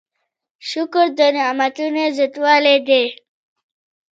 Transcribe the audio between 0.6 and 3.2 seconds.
شکر د نعمتونو زیاتوالی دی.